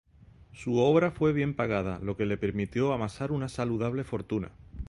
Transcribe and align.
Su 0.51 0.77
obra 0.79 1.11
fue 1.11 1.31
bien 1.31 1.53
pagada, 1.55 1.99
lo 1.99 2.17
que 2.17 2.25
le 2.25 2.35
permitió 2.35 2.91
amasar 2.91 3.31
una 3.31 3.49
saludable 3.49 4.03
fortuna. 4.03 4.49